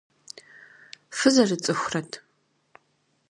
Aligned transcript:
Фызэрыцӏыхурэт? 1.17 2.11